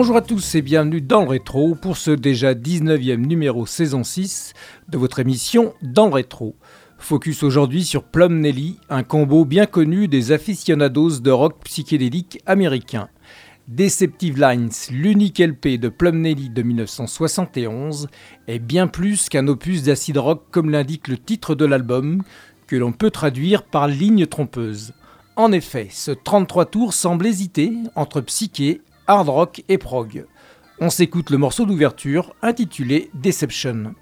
[0.00, 4.54] Bonjour à tous et bienvenue dans le rétro pour ce déjà 19e numéro saison 6
[4.88, 6.56] de votre émission Dans le rétro.
[6.96, 13.10] Focus aujourd'hui sur Plum Nelly, un combo bien connu des aficionados de rock psychédélique américain.
[13.68, 18.08] Deceptive Lines, l'unique LP de Plum Nelly de 1971,
[18.48, 22.22] est bien plus qu'un opus d'acid rock comme l'indique le titre de l'album,
[22.66, 24.94] que l'on peut traduire par ligne trompeuse.
[25.36, 28.80] En effet, ce 33 tours semble hésiter entre psyché,
[29.10, 30.24] hard rock et prog.
[30.78, 33.96] On s'écoute le morceau d'ouverture intitulé Deception.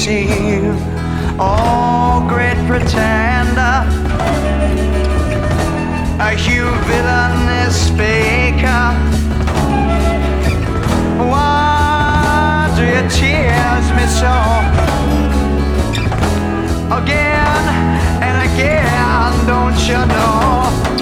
[0.00, 0.74] Deceive.
[1.38, 3.84] Oh, great pretender,
[6.18, 8.86] a you villainous faker.
[11.30, 14.34] Why do you tears me so?
[16.96, 17.64] Again
[18.24, 20.99] and again, don't you know?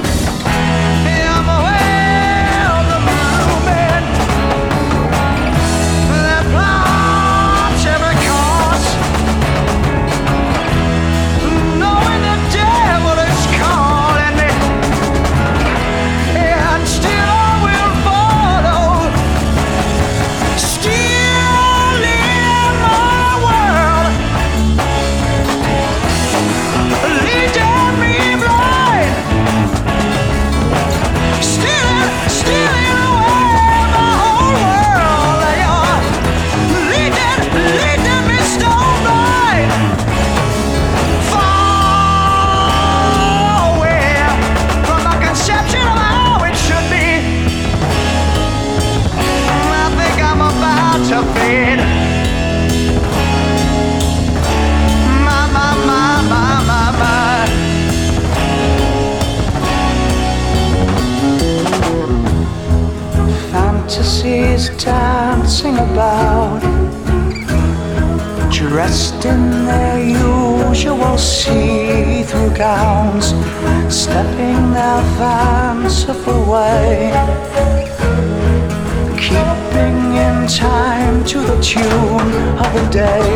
[79.16, 82.32] Keeping in time to the tune
[82.64, 83.30] of the day.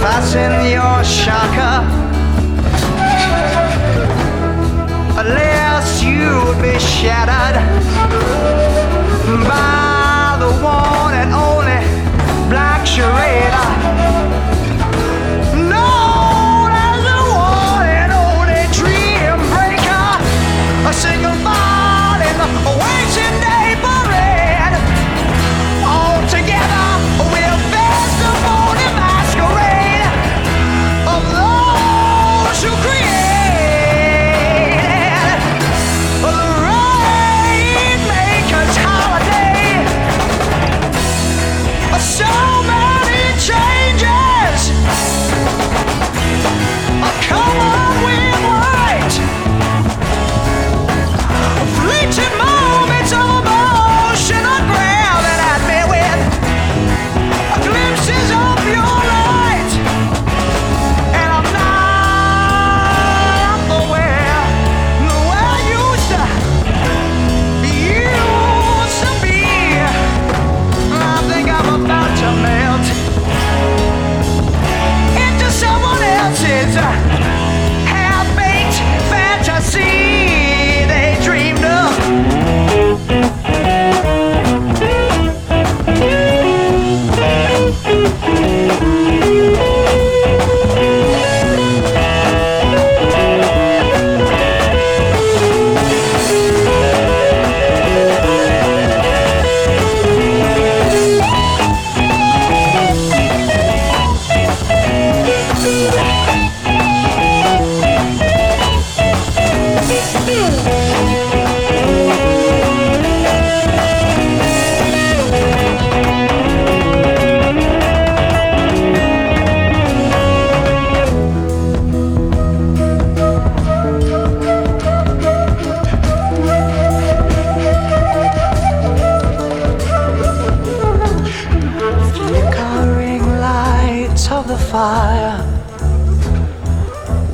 [0.00, 1.76] Fasten your shocker,
[5.24, 7.56] lest you be shattered
[9.48, 11.63] by the one and only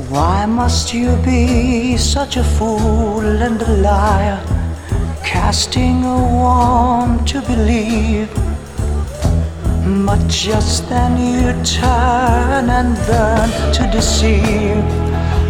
[0.08, 4.40] Why must you be such a fool and a liar,
[5.24, 8.28] casting a want to believe?
[10.06, 14.84] But just then you turn and burn to deceive.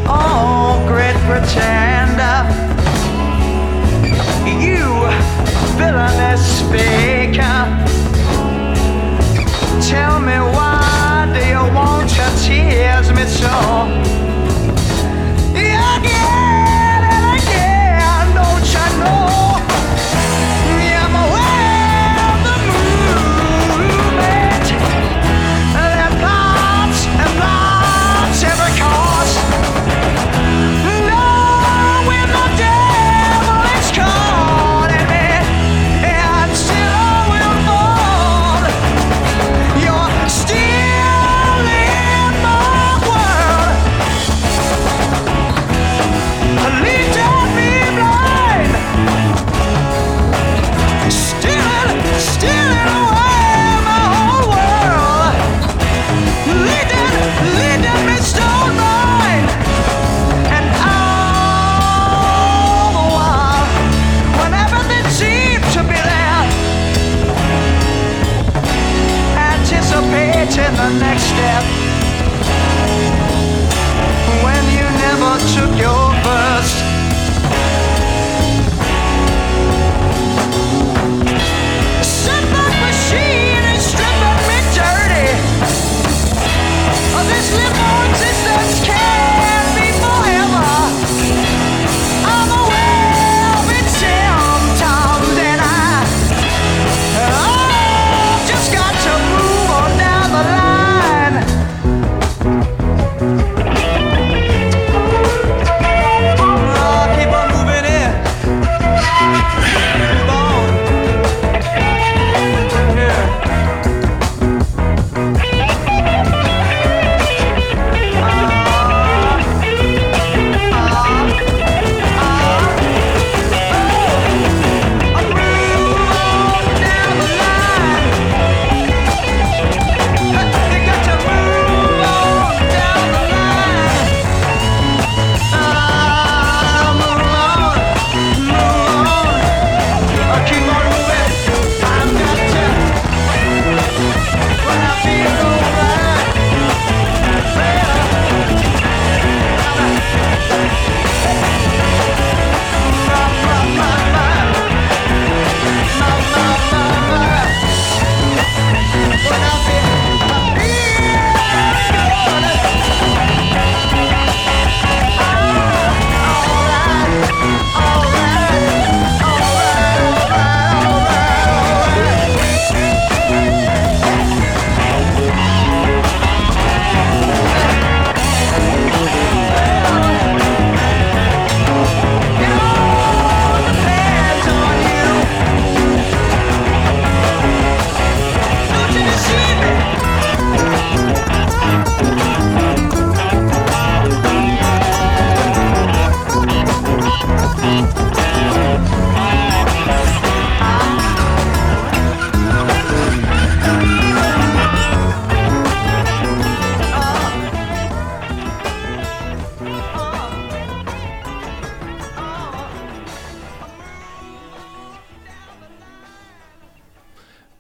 [0.09, 2.39] Oh, great pretender,
[4.67, 4.87] you
[5.77, 7.61] villainous faker.
[9.91, 10.70] Tell me why
[11.33, 13.49] do you want your tears, me so?
[13.51, 14.30] Oh.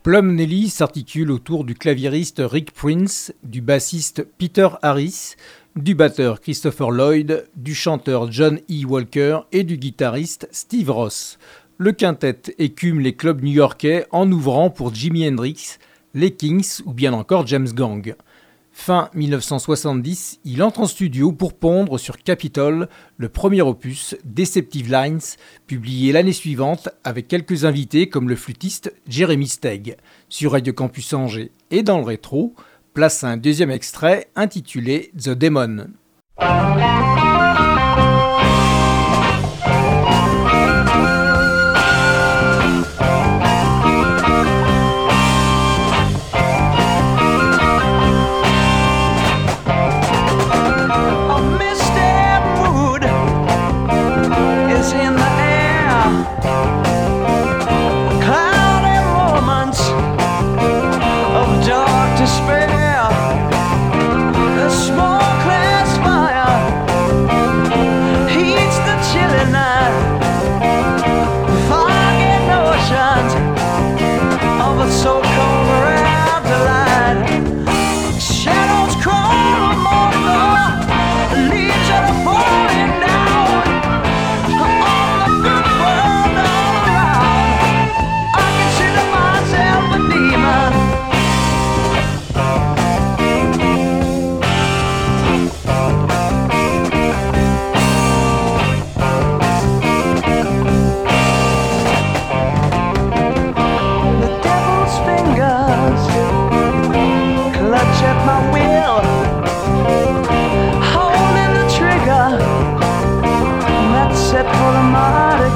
[0.02, 5.34] Plum Nelly s'articule autour du claviériste Rick Prince, du bassiste Peter Harris,
[5.76, 8.86] du batteur Christopher Lloyd, du chanteur John E.
[8.86, 11.38] Walker et du guitariste Steve Ross.
[11.76, 15.76] Le quintet écume les clubs new-yorkais en ouvrant pour Jimi Hendrix,
[16.14, 18.14] les Kings ou bien encore James Gang.
[18.82, 25.20] Fin 1970, il entre en studio pour pondre sur Capitol le premier opus Deceptive Lines,
[25.66, 29.98] publié l'année suivante avec quelques invités comme le flûtiste Jeremy Stegg.
[30.30, 32.54] Sur Radio Campus Angers et dans le rétro,
[32.94, 35.88] place un deuxième extrait intitulé The Demon.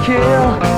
[0.04, 0.73] kill.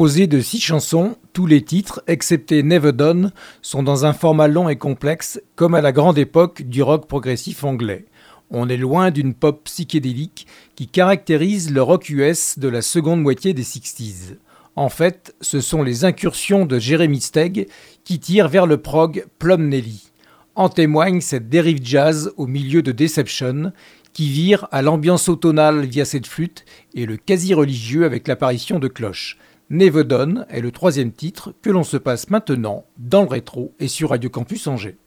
[0.00, 4.70] Composé de six chansons, tous les titres, excepté Never Done, sont dans un format long
[4.70, 8.06] et complexe, comme à la grande époque du rock progressif anglais.
[8.48, 13.52] On est loin d'une pop psychédélique qui caractérise le rock US de la seconde moitié
[13.52, 14.38] des 60s.
[14.74, 17.68] En fait, ce sont les incursions de Jeremy Stegg
[18.02, 20.12] qui tirent vers le prog Plum Nelly.
[20.54, 23.74] En témoigne cette dérive jazz au milieu de Deception,
[24.14, 29.36] qui vire à l'ambiance automnale via cette flûte et le quasi-religieux avec l'apparition de cloches.
[29.72, 33.86] Never Done est le troisième titre que l'on se passe maintenant dans le rétro et
[33.86, 34.98] sur Radio Campus Angers.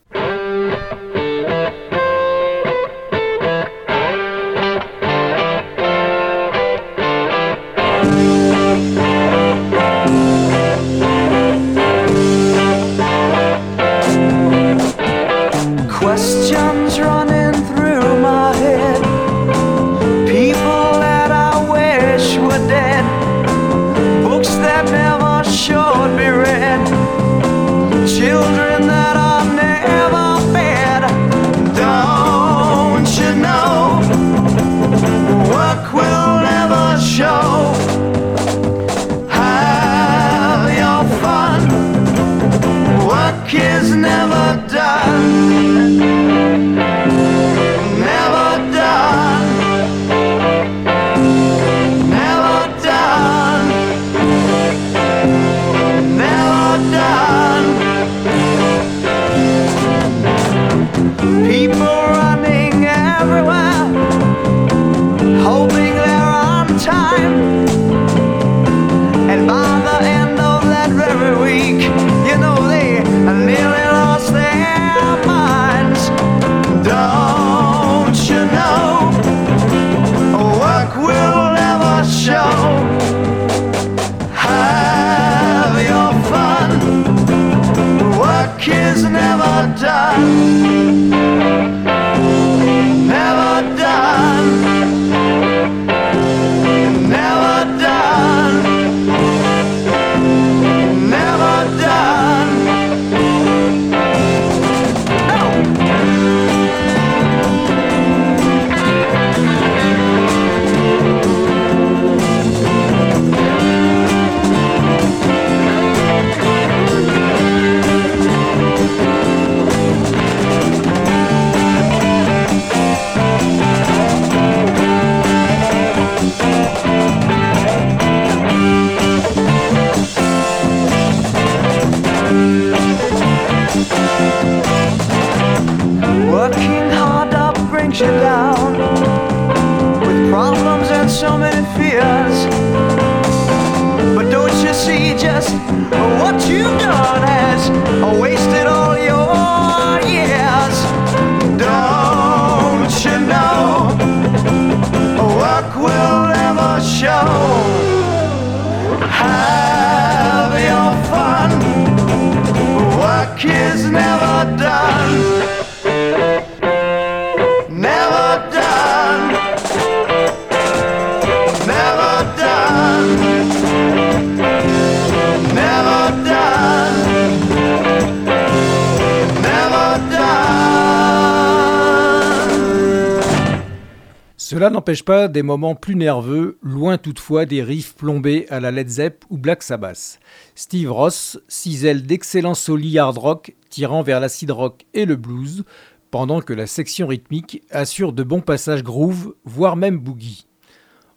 [184.54, 188.88] Cela n'empêche pas des moments plus nerveux, loin toutefois des riffs plombés à la Led
[188.88, 190.20] Zepp ou Black Sabbath.
[190.54, 195.64] Steve Ross cisèle d'excellents solis hard rock tirant vers l'acid rock et le blues,
[196.12, 200.46] pendant que la section rythmique assure de bons passages groove, voire même boogie.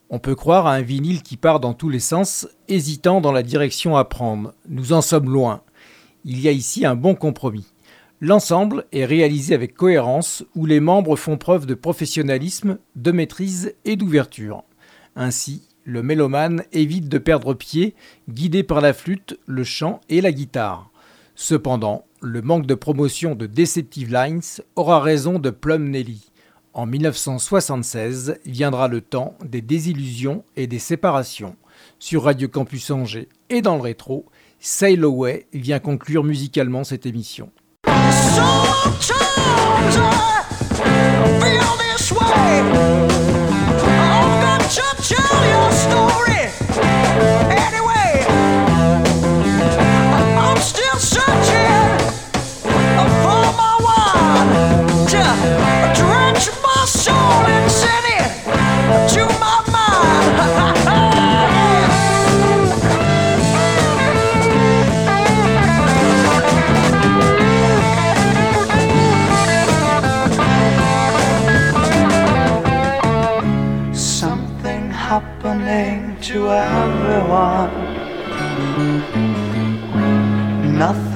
[0.10, 3.43] On peut croire à un vinyle qui part dans tous les sens, hésitant dans la
[3.43, 4.56] direction à prendre.
[4.67, 5.62] Nous en sommes loin.
[6.26, 7.67] Il y a ici un bon compromis.
[8.19, 13.95] L'ensemble est réalisé avec cohérence où les membres font preuve de professionnalisme, de maîtrise et
[13.95, 14.63] d'ouverture.
[15.15, 17.93] Ainsi, le mélomane évite de perdre pied,
[18.27, 20.89] guidé par la flûte, le chant et la guitare.
[21.36, 24.41] Cependant, le manque de promotion de Deceptive Lines
[24.75, 26.32] aura raison de Plum Nelly.
[26.73, 31.56] En 1976 viendra le temps des désillusions et des séparations.
[31.99, 34.25] Sur Radio Campus Angers et dans le rétro,
[34.60, 37.51] Sail Away vient conclure musicalement cette émission.
[38.38, 40.45] Sometimes I
[41.41, 43.37] feel this way.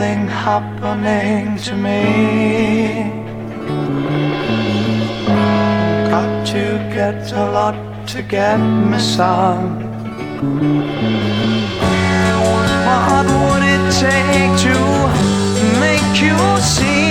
[0.01, 2.01] Nothing happening to me.
[6.09, 9.77] Got to get a lot to get me some.
[13.09, 14.75] What would it take to
[15.79, 17.10] make you see?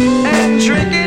[0.00, 0.99] and drinking.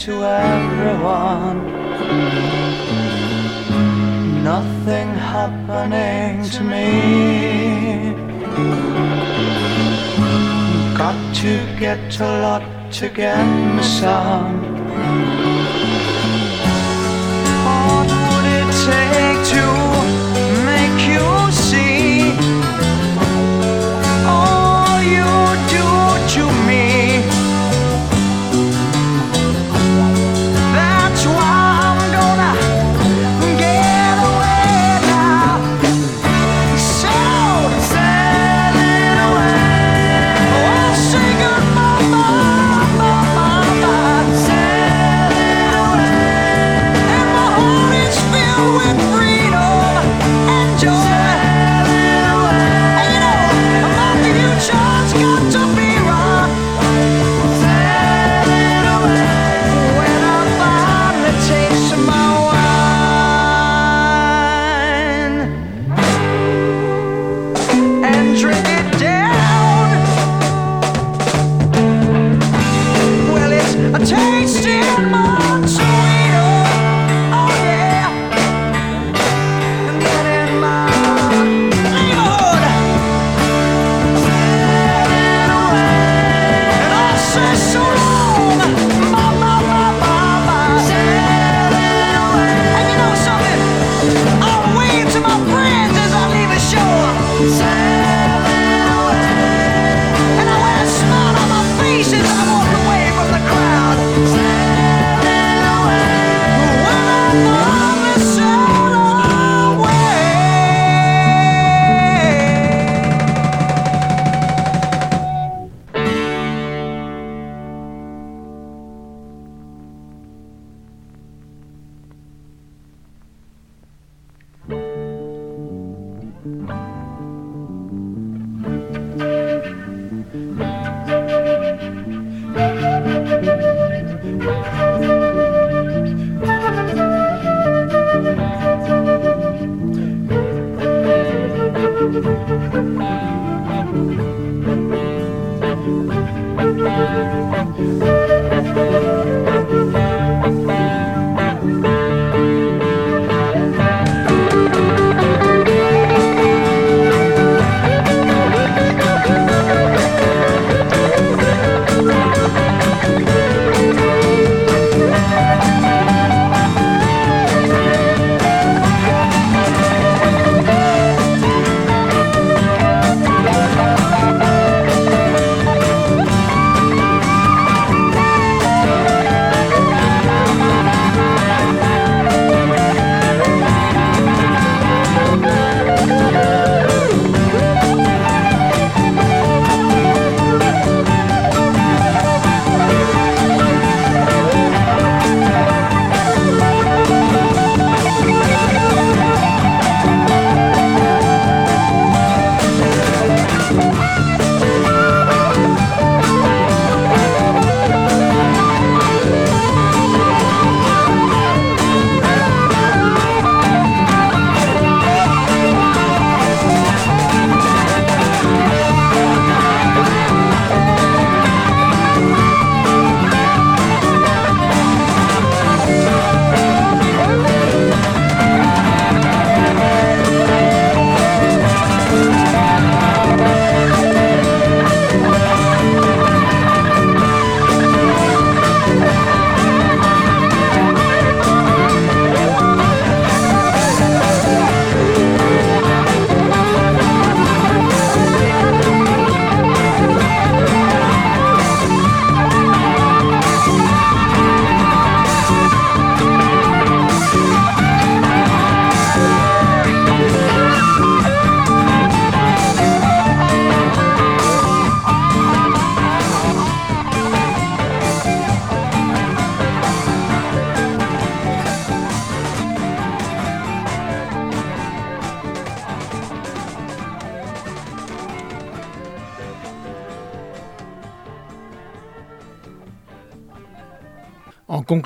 [0.00, 1.58] to everyone.
[4.42, 8.14] Nothing happening to me.
[10.96, 13.44] Got to get a lot to get
[13.76, 14.69] me some.
[50.80, 51.29] joy.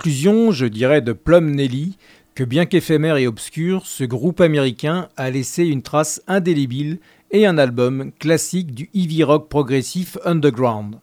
[0.05, 1.97] conclusion, je dirais de Plum Nelly
[2.35, 6.99] que bien qu'éphémère et obscur, ce groupe américain a laissé une trace indélébile
[7.31, 10.97] et un album classique du heavy rock progressif underground.